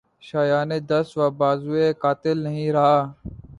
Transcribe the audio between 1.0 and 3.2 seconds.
و بازوےٴ قاتل نہیں رہا